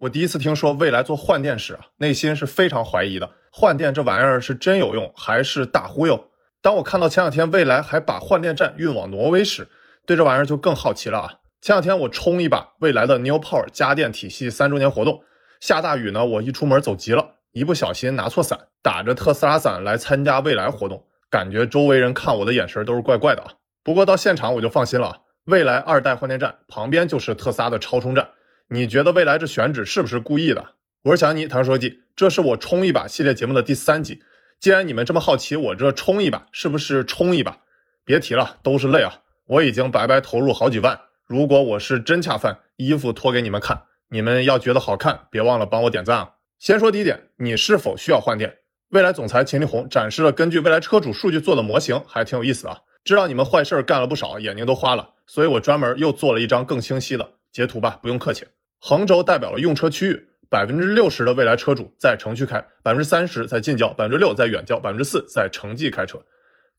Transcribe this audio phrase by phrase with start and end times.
[0.00, 3.30] 我第一次听说未来做换电时啊，内心是非常怀疑的。
[3.52, 6.28] 换电这玩意儿是真有用还是大忽悠？
[6.62, 9.68] 当我看到前两天未来还把换电站运往挪威时，
[10.06, 11.34] 对这玩意儿就更好奇了啊！
[11.60, 15.22] 前两天我冲一把未来的 New Power 家电体系三周年活动，
[15.60, 23.52] 下大雨呢，我一出门走急了，一不小心拿错伞，打着特斯拉伞来参加未来活动，感觉周围人看我的眼神都是怪怪的啊。
[23.84, 28.26] 不过到现场我就放心了，未来二代换电站旁边就是特斯拉的超充站。
[28.72, 30.64] 你觉得未来这选址是不是故意的？
[31.02, 34.22] 我是小尼，谈说记，这是我冲一把系列节目的第三集。
[34.60, 37.58] 既然你们这么好奇，我这冲一把是不是冲一把？
[38.04, 39.22] 别提了，都是泪啊！
[39.46, 41.00] 我已经白白投入好几万。
[41.26, 46.34] 如果我是真恰饭，衣服脱给你们看，你们要觉得好看，别忘了帮我点赞啊！
[46.60, 48.58] 先说第一点，你是否需要换电？
[48.90, 52.78] 未来总裁秦力红展示了根据未来车主数据做的模型，还挺有意思啊！
[53.02, 58.46] 知道你们坏事干了不少，眼睛都花了，所以我专门又做了一张更清晰的截图吧，不用客气。
[58.80, 66.18] 横轴代表了用车区域，百分之六十的未来车主在城区开，百分之三十在近郊，百分之六在远郊，百分之四在城际开车。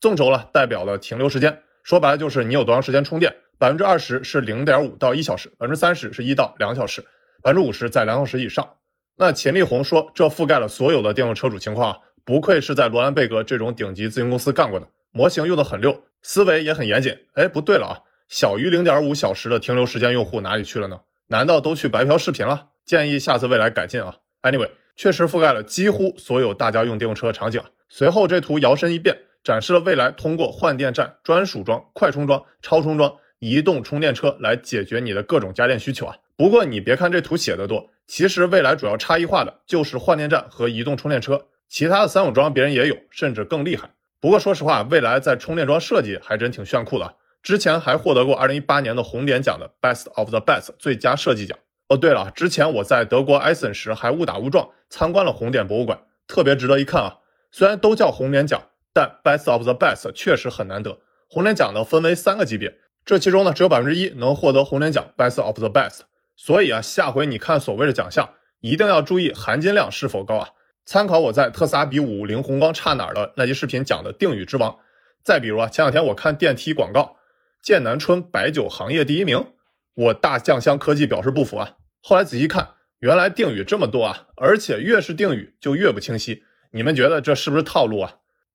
[0.00, 7.00] 纵轴了代表了停留时间，说白了就是你有多长时间充电，百分之二十是零点五到一小时，百分之三十是一到两小时，
[7.40, 8.68] 百分之五十在两小时以上。
[9.16, 17.16] 那秦力红说这覆盖了所有的电动车主情况啊，不愧是在罗兰贝格这种顶级咨询公司干过的，模型用的很溜，思维也很严谨。
[17.34, 17.94] 哎，不对了啊，
[18.28, 20.98] 小于零点五小时的停留时间用户哪里去了呢？
[21.32, 22.68] 难道都去白嫖视频了？
[22.84, 24.14] 建议下次未来改进啊。
[24.42, 27.58] Anyway，确实覆盖了几乎所有大家用电动车的场景。
[27.88, 36.14] 随后这图摇身一变，展示了未来通过换电站、专属桩、快充桩、超充桩、移动充电车来解决你的各种家电需求啊。
[36.36, 43.88] 不过你别看这图写的多，其实未来主要差异化的就是换电站和移动充电车，其他的三种桩别人也有，甚至更厉害。
[44.20, 47.14] 不过说实话，未来在充电桩设计还真挺炫酷的。
[47.42, 51.58] 之前还获得过二零一八年的红点奖的 Best of the Best 最佳设计奖。
[51.88, 57.18] 哦，对了，之前我在德国埃森时还误打误撞参观了红点博物馆，特别值得一看啊。
[57.50, 58.62] 虽然都叫红点奖，
[58.94, 61.00] 但 Best of the Best 确实很难得。
[61.28, 66.02] 红点奖呢分为三个级别，这其中呢只有百分之一能获得红点奖 Best of the Best。
[66.36, 68.30] 所以啊，下回你看所谓的奖项，
[68.60, 70.48] 一定要注意含金量是否高啊。
[70.86, 74.78] 参考我在特斯拉比五五零红光差哪儿的那期视频讲的定语之王。
[75.24, 77.16] 再比如啊，前两天我看电梯广告。
[77.62, 79.52] 剑南春白酒行业第一名，
[79.94, 81.76] 我大酱香科技表示不服啊！
[82.02, 86.42] 后来仔细看，原来定语这么多啊，而且越是定语就越不清晰。
[86.72, 88.14] 你们觉得这是不是套路啊？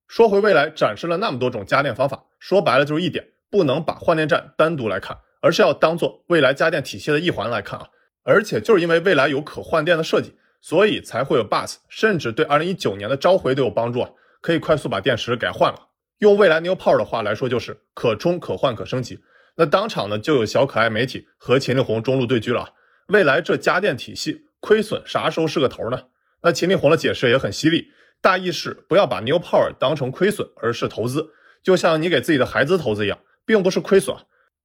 [0.10, 7.88] 说回未来，展示了那么多种家电方法，说白了就是一点，不能把换电站单独来看，而是要当做未来家电体系的一环来看啊！
[8.24, 14.10] 而且就是因为未来有可换电的设计，所以才会有 bus，甚至对2019年的召回都有帮助啊！
[14.42, 15.87] 可以快速把电池给换了。
[16.20, 19.20] 用未来 New Power 的话来说，就是可充可换可升级。
[19.56, 22.74] 那当场呢就有小可爱媒体和秦力红中路对狙了。
[23.08, 26.04] 未来这家电体系亏损啥时候是个头呢？
[26.42, 27.88] 那秦力红的解释也很犀利，
[28.22, 31.30] 大意是不要把 New Power 当成亏损，而是投资，
[31.64, 34.16] 就像你给自己的孩子投资一样，并不是亏损。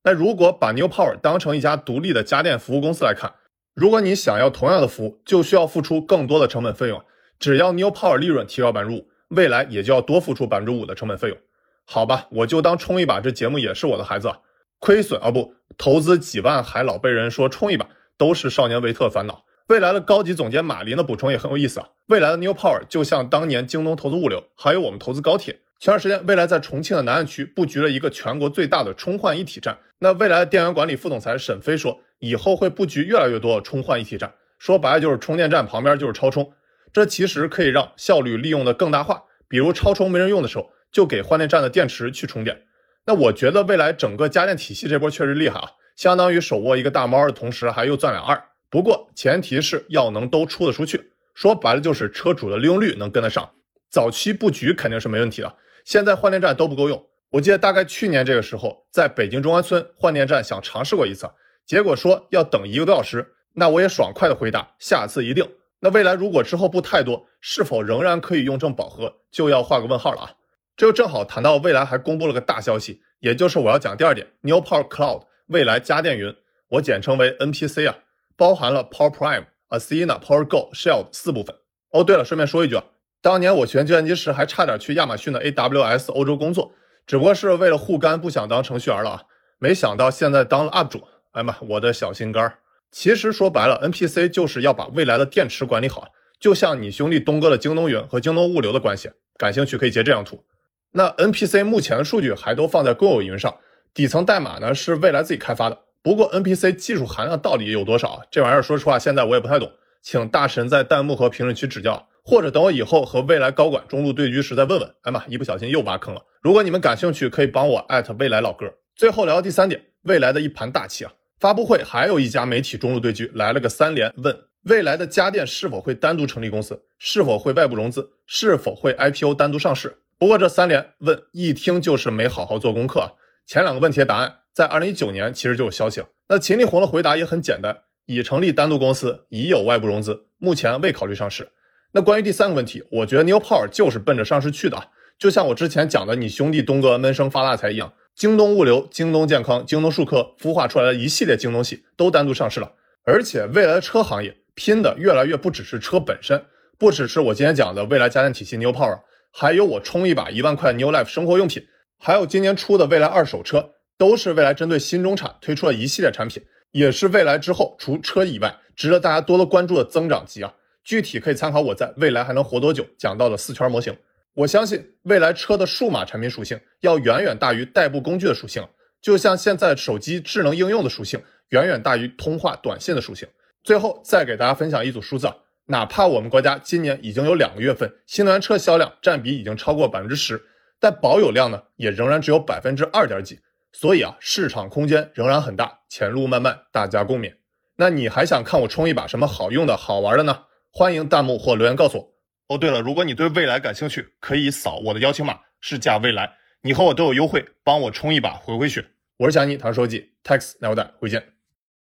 [0.04, 3.32] 那如果把 New Power 当成一家独立的家电服务公司来看，
[3.74, 7.02] 如果你想要同样的服务，就需要付出更多的成本费用。
[7.38, 9.08] 只要 New Power 利润提高百分之五。
[9.34, 11.38] 未来也就要多付出百分之五的成本费用，
[11.86, 14.30] 好吧，我就当冲一把，这节目也是我的孩子，
[14.78, 17.88] 亏损啊不，投资几万还老被人说冲一把，
[18.18, 19.44] 都是少年维特烦恼。
[19.68, 25.60] 未来的高级总监马林的补充也很有意思啊，未来的 New Power 就像当年京东投资物流，还有我们投资高铁。
[25.80, 29.78] 前段时间，未来在重庆的南岸区布局了一个全国最大的充换一体站。
[29.98, 36.52] 那未来的电源管理副总裁沈飞说，以后会布局越来越多的充换一体站，说白了就是充电站旁边就是超充。
[36.92, 42.62] 这其实可以让效率利用的更大化，比如超充没人用的时候，就给换电站的电池去充电。
[43.06, 48.40] 那我觉得未来整个家电体系这波确实厉害啊，相当于手握一个大猫的同时还又赚俩二。
[48.70, 53.50] 不过前提是要能都出得出去，说白了就是车主的利用率能跟得上。
[53.90, 55.54] 早期布局肯定是没问题的，
[55.84, 57.06] 现在换电站都不够用。
[57.30, 61.28] 我记得大概去年这个时候，在北京中关村换电站想尝试过一次，
[61.66, 63.34] 结果说要等一个多小时。
[63.54, 65.46] 那我也爽快的回答，下次一定。
[65.84, 70.30] 那未来如果之后不太多，是否仍然可以用正饱和，就要画个问号了啊！
[70.76, 76.36] 这就正好谈到未来还公布了个大消息，也就是我要讲第二点，New Power Cloud 未来家电云，
[76.68, 77.96] 我简称为 NPC 啊，
[78.36, 81.56] 包含了 Power Prime、Athena、Power Go、Shell 四部分。
[81.90, 82.84] 哦，对了，顺便说一句啊，
[83.20, 86.72] 当年我学计算机时还差点去亚马逊的 AWS 欧洲工作，
[87.08, 89.22] 只不过是为了护肝，不想当程序员了啊！
[89.58, 91.02] 没想到现在当了 UP 主，
[91.32, 92.58] 哎妈，我的小心肝儿。
[92.92, 96.08] 其实说白了，NPC 就是要把未来的电池管理好，
[96.38, 99.10] 就像你兄弟东哥的京东云和京东物流的关系。
[99.38, 100.44] 感兴趣可以截这张图。
[100.92, 103.56] 那 NPC 目前的数据还都放在公有云上，
[103.94, 105.78] 底层代码呢是未来自己开发的。
[106.02, 108.22] 不过 NPC 技术含量到底有多少？
[108.30, 109.72] 这玩意儿说实话，现在我也不太懂。
[110.02, 114.94] 请大神在弹幕和评论区指教，或者等我以后和未来高管中路对局时再问问。
[115.02, 116.20] 哎妈，一不小心又挖坑了。
[116.42, 118.66] 如果你们感兴趣，可以帮我艾特未来老哥。
[118.94, 121.12] 最后聊第三点，未来的一盘大棋啊！
[121.42, 126.80] 发布会还有一家媒体中路对局来了个三连问：未来的家电是否会单独成立公司？
[127.00, 128.08] 是否会外部融资？
[128.26, 129.98] 是否会 IPO 单独上市？
[130.20, 133.10] 不过这三连问一听就是没好好做功课啊！
[133.44, 136.06] 前两个问题的答案在二零一九年其实就有消息了。
[136.28, 141.50] 那秦力红的回答也很简单，已成立单独公司，已有外部融资，目前未考虑上市。
[141.90, 144.80] 那关于第三个问题，我觉得 New Power 就是奔着上市去的，
[145.18, 152.72] 就像我之前讲的你兄弟东哥闷声发大财一样，京东物流、京东健康、京东数科孵化出来的一系列京东系都单独上市了。
[153.04, 156.44] 而且未来的车行业拼的越来越不只是车本身，
[156.78, 159.00] 不只是我今天讲的未来家电体系 New Power。
[159.32, 161.66] 还有我冲一把一万块 New Life 生活用品，
[161.98, 166.42] 还有今年出的未来二手车，都是未来针对新中产推出了一系列产品，
[166.72, 170.54] 也是未来之后除车以外值得大家多多关注的增长极啊！
[170.84, 173.96] 具体可以参考我在未来还能活多久讲到的四圈模型。
[174.34, 178.66] 我相信未来车的数码产品属性要远远大于代步工具的属性，
[179.00, 183.28] 就像现在手机智能应用的属性远远大于通话短信的属性。
[183.62, 185.30] 最后再给大家分享一组数字。
[185.66, 190.42] 哪怕我们国家今年已经有两个月份新能源车销量占比已经超过百分之十，
[190.80, 193.38] 但保有量呢也仍然只有百分之二点几，
[193.72, 197.34] 所以啊市场空间仍然很大，前路漫漫，大家共勉。
[197.76, 200.44] 那你还想看我冲一把什么好用的好玩的呢？
[200.72, 202.11] 欢迎弹幕或留言告诉我。
[202.48, 208.84] 哦，对了，如果你对未来感兴趣，可以扫我的邀请码，试驾未来，你和我都有优惠，帮我冲一把回回血。
[209.18, 211.24] 我是小尼，唐书记，tax 奈我带，回见。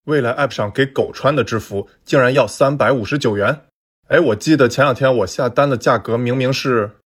[0.05, 3.63] 未来 App 上给狗穿的制服竟然要三百五十九元，
[4.09, 6.99] 哎，我记得前两天我下单的价格明明是。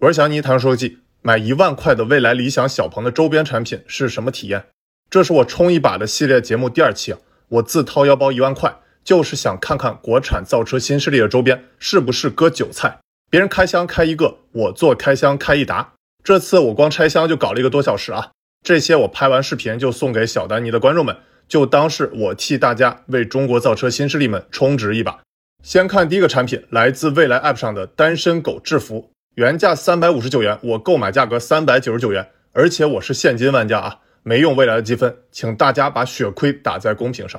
[0.00, 4.66] 我是小尼，谈说记，买一万块的未来理想小鹏的周边产品是什么体验？
[5.08, 12.98] 这是我冲一把的系列节目第二期啊，我自掏腰包一万块，就是想看看国产造车新势力的周边是不是割韭菜，
[13.30, 15.92] 别人开箱开一个，我做开箱开一沓。
[16.22, 18.30] 这次我光拆箱就搞了一个多小时啊，
[18.62, 21.14] 这些我拍完视频就送给小丹尼的观众们。
[21.46, 25.20] 就当是我替大家为中国造车新势力们充值一把。
[25.62, 37.38] 先看第一个产品，来自未来 App 上的单身狗制服，原价三百五十九元，我购买价格三百九十九元，而且我是现金玩家啊，没用未来的积分，请大家把血亏打在公屏上。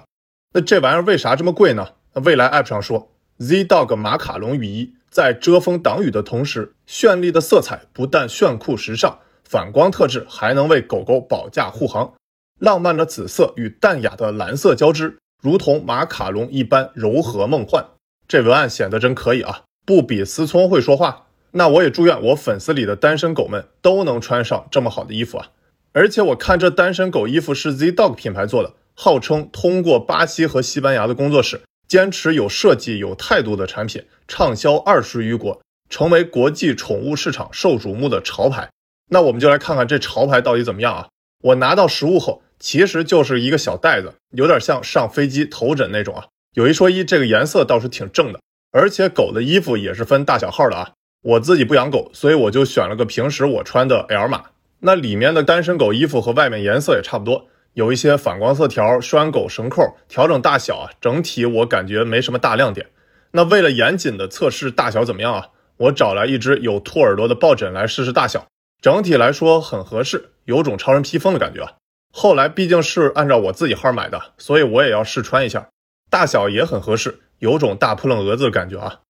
[0.57, 1.85] 那这玩意儿为啥这么贵呢？
[2.13, 12.13] 那未来 App 上说，Z Dog 马卡龙雨衣在遮风挡雨的同时，绚丽的色彩不但炫酷时尚，反光特质还能为狗狗保驾护航。
[12.61, 17.85] 浪漫的紫色与淡雅的蓝色交织，如同马卡龙一般柔和梦幻。
[18.25, 21.25] 这文案显得真可以啊，不比思聪会说话。
[21.51, 25.49] 那我也祝愿我粉丝里的单身狗们都能穿上这么好的衣服啊！
[25.91, 38.69] 而且我看这单身狗衣服是 Z Dog 品牌做的，号称通过巴西和西班牙的工作室，坚持有设计、有态度的产品，畅销二十余国，成为国际宠物市场受瞩目的潮牌。
[39.09, 41.07] 那我们就来看看这潮牌到底怎么样啊！
[41.43, 42.41] 我拿到实物后。
[42.57, 46.25] 其实就是一个小袋子，有点像上飞机头枕那种啊。
[46.53, 48.39] 有一说一，这个颜色倒是挺正的，
[48.71, 50.93] 而且狗的衣服也是分大小号的啊。
[51.21, 54.45] 我自己不养狗，所以我就选了个平时我穿的 L 码。
[54.79, 60.89] 那里面的单身狗衣服和外面颜色也差不多，有一些反光色条、拴狗绳扣、调整大小啊。
[60.99, 62.87] 整体我感觉没什么大亮点。
[63.31, 65.47] 那为了严谨的测试大小怎么样啊，
[65.77, 68.47] 我找来一只有兔耳朵的抱枕来试试大小。
[68.81, 71.73] 整体来说很合适，有种超人披风的感觉啊。
[72.11, 75.67] 后来毕竟是按照我自己号买的，所以我也要试穿一下，
[76.09, 79.01] 大小也很合适，有种大扑棱蛾子的感觉啊。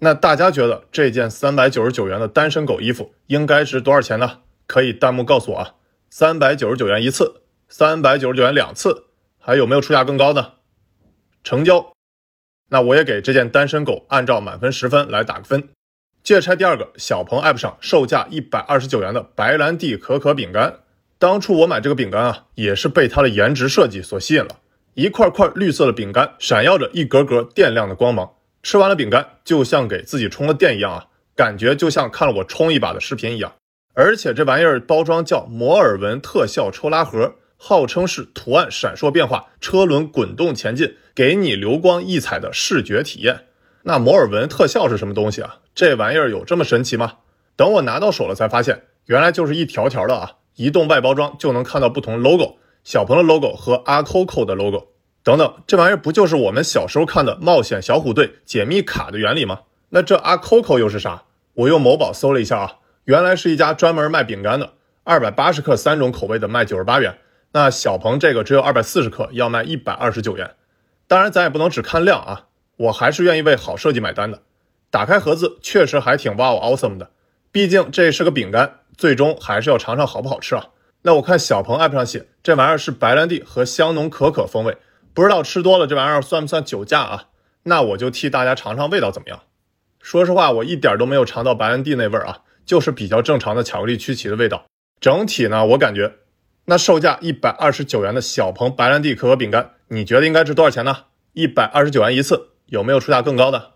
[0.00, 4.38] 那大家觉得这件三百九十九元的单身狗衣服应该值多少钱呢？
[4.66, 5.74] 可以弹幕告诉我啊。
[6.10, 7.41] 三百九十九元一次，
[7.74, 9.04] 三百九十九元两次，
[9.38, 10.56] 还有没有出价更高的？
[11.42, 11.94] 成交。
[12.68, 15.70] 那我也给这件单身狗按照满分十分来打个分。
[16.22, 20.80] 接着拆第二个，小鹏 App 上售价一百二十九元的白兰地可可饼干。
[21.18, 24.58] 当初我买这个饼干啊，也是被它的颜值设计所吸引了。
[24.92, 28.34] 一块块绿色的饼干，闪耀着一格格电亮的光芒。
[28.62, 33.50] 吃完了饼干，就像给自己充了电一样啊，感觉就像看了我充一把的视频一样。
[33.94, 43.44] 而且这玩意儿包装叫摩尔纹特效抽拉盒，号称是图案闪烁变化，车轮滚动前进，给你流光溢彩的视觉体验。
[43.84, 45.58] 那摩尔纹特效是什么东西啊？
[45.72, 47.18] 这玩意儿有这么神奇吗？
[47.54, 50.32] 等我拿到手了才发现，原来就是一条条的啊。
[50.56, 54.88] 移动外包装就能看到不同 logo，小鹏的 logo 和阿 Coco 的 logo
[55.22, 59.60] 等等，这玩意儿不就是我们小时候看的冒险小虎队解密卡的原理吗？
[59.90, 61.22] 那这阿 Coco 又是啥？
[61.54, 64.72] 我用某宝搜了一下啊，原来是一家专门卖饼干的，
[65.04, 67.16] 二百八十克三种口味的卖九十八元，
[67.52, 70.54] 那小鹏这个只有二百四十克要卖一百二十九元。
[71.06, 74.42] 当然咱也不能只看量啊，我还是愿意为好设计买单的。
[74.90, 77.10] 打开盒子，确实还挺 wow awesome 的。
[77.50, 80.68] 毕竟这是个饼干，最终还是要尝尝好不好吃啊。
[81.02, 84.78] 那我看小鹏 app 上写，这玩意儿是白兰地和香浓可可风味，
[85.12, 87.24] 不知道吃多了这玩意儿算不算酒驾啊？
[87.64, 89.42] 那我就替大家尝尝味道怎么样。
[90.00, 94.64] 说实话，我一点都没有尝到白兰地那味儿啊，就是比较正常的巧克力曲奇的味道。
[95.00, 96.12] 整体呢，我感觉
[96.66, 100.96] 那售价一百二十九元的小鹏白兰地可可饼干，你觉得应该值多少钱呢？
[101.32, 103.72] 一百二十九元一次，有没有出价更高的？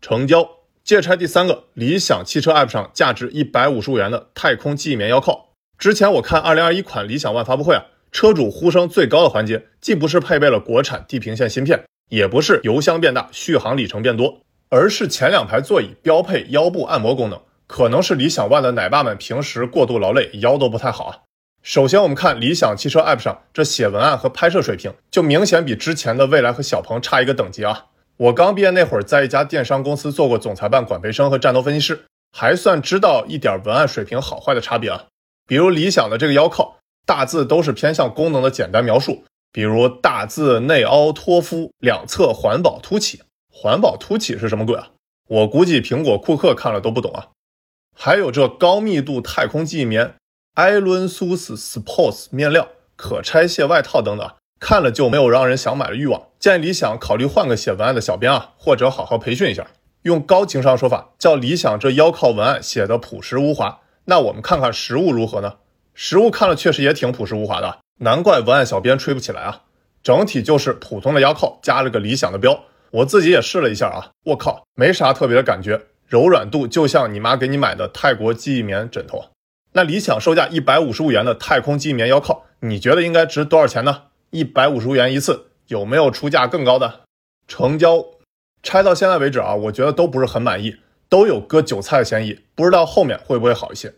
[0.00, 0.48] 成交。
[0.82, 5.50] 接着拆第三个，理想汽车 app 上价值一百五十五元的太空记忆棉腰靠。
[5.78, 17.40] 之前我看二零二一款理想 ONE 发布会啊，车主呼声最高的环节，既不是配备了国产地平线芯片，也不是油箱变大、续航里程变多，而是前两排座椅标配腰部按摩功能。
[17.66, 21.18] 可能是理想 ONE 的奶爸们平时过度劳累，腰都不太好啊。
[21.64, 27.86] 首先，我们看理想汽车 app 上这写文案和拍摄水平，就明显比之前的蔚来和小鹏差一个等级啊。
[28.18, 32.04] 我刚毕业那会儿，在一家电商公司做过总裁办、管培生和战斗分析师，
[32.36, 35.06] 还算知道一点文案水平好坏的差别啊。
[35.46, 43.22] 比如理想的这个腰靠，大字都是偏向功能的简单描述，比如大字内凹托夫，两侧环保凸起。
[43.50, 44.90] 环保凸起是什么鬼啊？
[45.28, 47.28] 我估计苹果库克看了都不懂啊。
[47.96, 50.16] 还有这高密度太空记忆棉、
[50.54, 54.30] 艾伦苏斯 Sports 面料、可拆卸外套等等。
[54.60, 59.66] 看了就没有让人想买的欲望，建议理想考虑换个写文案的小编啊，或者好好培训一下，
[60.02, 63.80] 用高情商说法叫理想这腰靠文案写的朴实无华。
[64.04, 65.54] 那我们看看实物如何呢？
[65.92, 69.62] 实物看了确实也挺朴实无华的，难怪文案小编吹不起来啊。
[70.04, 72.62] 整体就是普通的腰靠，加了个理想的标。
[72.92, 79.24] 我自己也试了一下啊，我靠，没啥特别的感觉，柔软度就像你妈给你买的泰国记忆棉枕头。
[79.76, 84.02] 那理想售价一百五十五元的太空记忆棉腰靠，你觉得应该值多少钱呢？
[84.30, 87.00] 一百五十元一次，有没有出价更高的？
[87.48, 88.04] 成交。
[88.62, 90.76] 拆到现在为止啊，我觉得都不是很满意，
[91.08, 92.38] 都有割韭菜的嫌疑。
[92.54, 93.92] 不知道后面会不会好一些。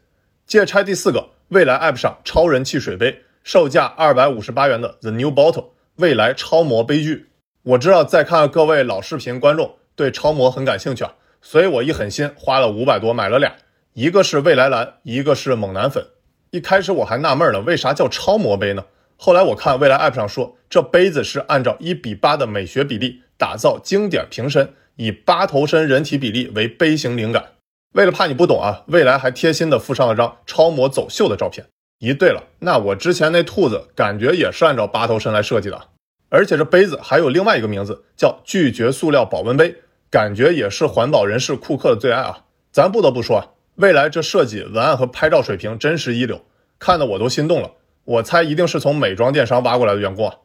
[0.46, 5.66] 接着拆第四个，未来 App 上超人气水杯，售价二百五十八元的 The New Bottle
[5.96, 7.26] 未来超模杯具。
[7.64, 13.54] 我知道在看各位老视频观众对超模很感兴趣啊，所以我一狠心花了五百多买了俩，
[13.96, 16.06] 一个是未来蓝，一个是猛男粉。
[16.50, 18.84] 一开始我还纳闷呢，为啥叫超模杯呢？
[19.16, 27.52] 后来我看未来 App 上说，这杯子是按照一比八的美学比例打造经典瓶身，以八头身人体比例为杯型灵感。
[27.94, 31.66] 为了怕你不懂啊，未来还贴心的附上了张超模走秀的照片。
[32.00, 35.80] 咦，对了，那我之前那兔子感觉也是按照八头身来设计的，
[36.28, 39.74] 而且这杯子还有另外一个名字叫拒绝塑料保温杯，
[40.10, 42.42] 感觉也是环保人士库克的最爱啊。
[42.70, 46.40] 咱不得不说啊，未来这设计、文案和拍照水平真是一流，
[46.78, 47.70] 看得我都心动了。
[48.04, 50.36] 我猜一定是从美妆电商挖过来的员工啊，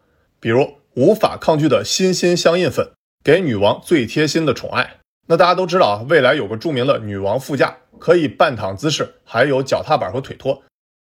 [0.41, 2.91] 比如无法抗拒的心心相印粉，
[3.23, 4.97] 给女王最贴心的宠爱。
[5.27, 10.61] 那大家都知道啊，未来有个著名的女王副驾，可以半躺姿势，还有脚踏板和腿托。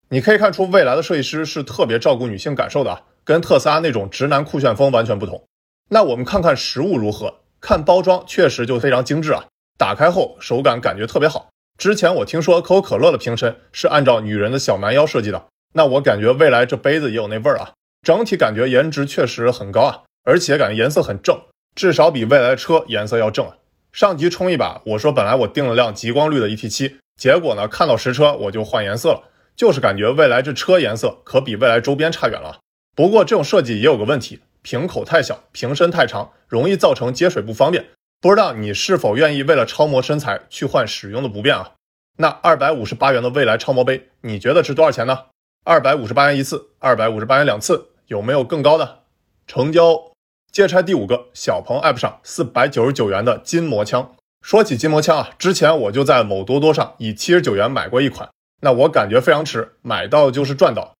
[0.08, 5.44] 你可以看出未来的设计师是特别照顾女性感受的啊，跟特斯拉那种直男酷炫风完全不同。
[5.90, 7.32] 那我们看看实物如何？
[7.60, 9.44] 看包装确实就非常精致啊，
[9.78, 11.48] 打开后手感感觉特别好。
[11.78, 15.46] 之前我听说可口可乐的瓶身是按照女人的小蛮腰设计的。
[15.74, 21.38] 那我感觉未来这杯子也有那味儿啊，整体感觉颜值确实很高啊，而且感觉颜色很正，
[21.74, 23.56] 至少比未来的车颜色要正啊。
[23.92, 32.60] 上集冲一把，我说本来我订了辆极光绿的 ET7，结果呢看到实车我就换颜色了，就是感觉未来这车颜色可比未来周边差远了。
[32.94, 37.84] 不过这种设计也有个问题，瓶口太小，瓶身太长，容易造成接水不方便。
[38.26, 41.74] 不知道你是否愿意为了超模身材去换使用的不便啊？
[42.16, 45.26] 那二百五十八元的未来超模杯，你觉得值多少钱呢？
[45.64, 49.02] 二百五十八元一次，二百五十八元两次，有没有更高的？
[49.46, 50.10] 成交。
[50.50, 54.16] 接拆第五个，小鹏 App 上四百九十九元的筋膜枪。
[54.42, 58.28] 说起筋膜枪啊，之前我就在某多多上以七十九元买过一款，
[58.60, 60.94] 那我感觉非常值，买到就是赚到。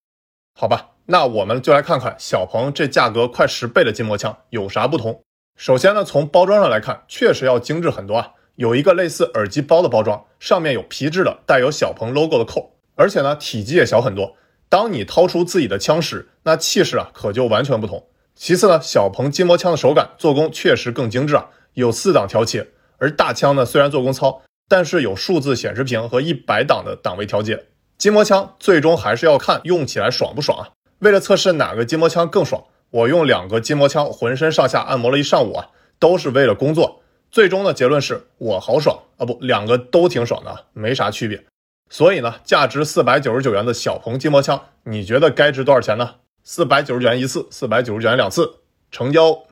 [0.54, 5.20] 好吧，那我们就来看看小鹏这价格快十倍的筋膜枪有啥不同。
[5.56, 14.36] 首先呢，从包装上来看，确实要精致很多啊，有一个类似耳机包的包装，上面有皮质的带有小鹏 logo 的扣，而且呢，体积也小很多。
[14.68, 18.06] 当你掏出自己的枪时，那气势啊可就完全不同。
[18.34, 22.68] 其次呢，小鹏筋膜枪的手感、做工确实更精致啊，有四档调节。
[22.98, 27.64] 而大枪呢，虽然做工糙，但是有数字显示屏和一百档的档位调节。
[27.96, 30.68] 筋膜枪最终还是要看用起来爽不爽啊。
[30.98, 32.62] 为了测试哪个筋膜枪更爽，
[32.96, 37.02] 我用两个筋膜枪浑身上下按摩了一上午啊，都是为了工作。
[37.30, 41.44] 最终的结论是我好爽啊，不，两个都挺爽的，没啥区别。
[41.90, 46.14] 所以呢，价值四百九十九元的小鹏筋膜枪，你觉得该值多少钱呢？
[46.42, 48.60] 四百九十九元一次，四百九十九元两次，
[48.90, 49.42] 成交。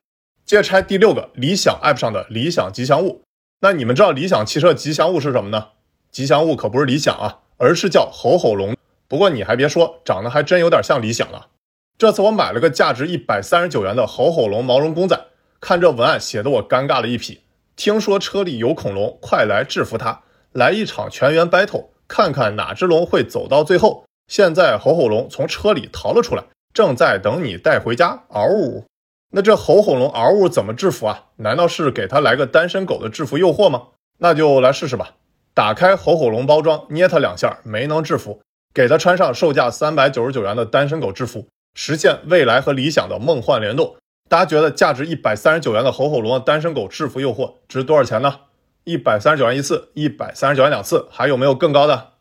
[0.43, 3.21] 接着拆第六个，理想 App 上的理想吉祥物。
[3.61, 5.67] 那你们知道理想汽车吉祥物是什么呢？
[6.09, 8.75] 吉祥物可不是理想啊，而是叫吼吼龙。
[9.07, 11.49] 不过你还别说，长得还真有点像理想了。
[11.97, 15.17] 这次我买了个价值一百三十九元的吼吼龙毛绒公仔，
[15.61, 17.39] 看这文案写得我尴尬了一匹。
[17.77, 20.21] 听说车里有恐龙，快来制服它！
[20.51, 24.05] 来一场全员 battle，看看哪只龙会走到最后。
[24.27, 28.23] 现在吼吼龙从车里逃了出来，正在等你带回家。
[28.29, 28.83] 嗷呜！
[29.31, 31.27] 那这吼吼龙嗷呜怎么制服啊？
[31.37, 33.83] 难道是给他来个单身狗的制服诱惑吗？
[34.17, 35.11] 那就来试试吧。
[35.53, 38.41] 打开吼吼龙包装，捏它两下，没能制服，
[38.73, 41.47] 给它穿上售价三百九十九元的单身狗制服。
[41.75, 43.95] 实现未来和理想的梦幻联动，
[44.27, 48.39] 大家觉得价值一百三十九元的吼吼龙的单身狗制服诱惑值多少钱呢？
[48.85, 52.13] 一百三十九元一次，一百三十九元两次，还有没有更高的？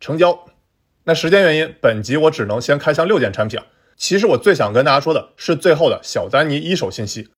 [0.00, 0.46] 成交。
[1.04, 3.60] 那时间原因，本集我只能先开箱六件产品。
[3.96, 7.28] 其实我最想跟大家说的是最后的小丹尼一手信息。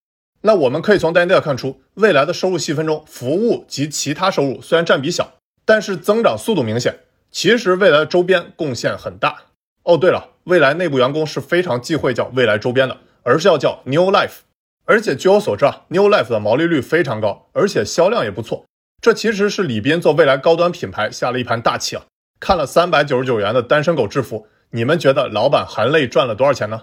[0.40, 5.34] 那我们可以从单价看出，未来的收入细分中，服务及其他收入虽然占比小，
[5.64, 7.00] 但是增长速度明显。
[7.30, 9.47] 其实未来的周边贡献很大。
[9.88, 14.40] 哦，对了，未来内部员工是非常忌讳叫未来周边的，而是要叫 New Life。
[14.84, 18.66] 而且据我所知啊，New Life 的毛利率非常高，而且销量也不错。
[19.00, 22.04] 这其实是李斌做未来高端品牌下了一盘大棋啊！
[22.38, 26.82] 看了三百九十九元的单身狗制服，你们觉得老板含泪赚了多少钱呢？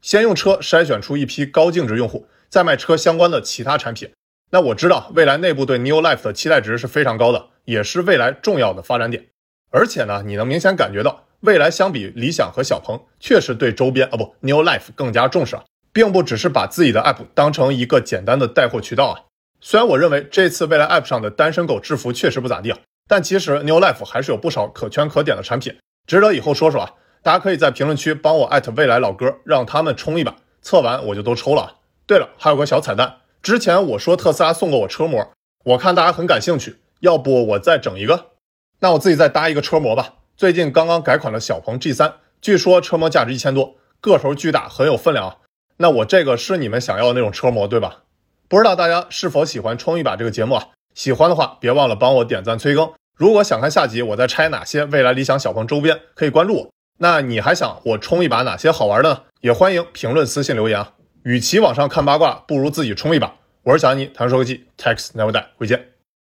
[0.00, 4.10] 先用车筛选出一批高净值用户，再卖车相关的其他产品。
[4.50, 9.26] 那我知道未来内部对 New Life 的期待值是非常高的，也是未来重要的发展点。
[9.70, 11.24] 而且呢，你能明显感觉到。
[11.46, 15.62] 未来相比理想和小鹏，确实对周边啊不 New Life 更加重视啊，
[15.92, 19.14] 并不只是把自己的 App 当成一个简单的带货渠道啊。
[19.60, 25.76] 虽然我认为这次未来 App 上的单身狗制服确实不咋地啊，但其实 New Life 还是有不少可圈可点的产品，
[26.08, 26.90] 值得以后说说啊。
[27.22, 31.72] 大家可以在评论区帮我艾特未来老哥，让他们冲一把，测完我就都抽了啊。
[32.06, 35.32] 对了，还有个小彩蛋，之前我说特斯拉送过我车模，
[35.64, 38.32] 我看大家很感兴趣，要不我再整一个？
[38.78, 40.15] 那我自己再搭一个车模吧。
[40.36, 45.36] 最近刚刚改款的小鹏 G3，据说车模价值一千多，个头巨大，很有分量啊。
[45.78, 48.02] 那我这个是你们想要的那种车模对吧？
[48.46, 50.68] 不知道大家是否喜欢冲一把这个节目啊？
[50.94, 52.92] 喜欢的话，别忘了帮我点赞催更。
[53.16, 56.70] 如果想看下集我在拆哪些未来理想小鹏周边，可以关注我。
[56.98, 59.22] 那你还想我冲一把哪些好玩的呢？
[59.40, 60.92] 也欢迎评论私信留言啊。
[61.22, 63.34] 与其网上看八卦，不如自己冲一把。
[63.62, 65.95] 我是小安妮，谈说科技，Tax Never Die，回见。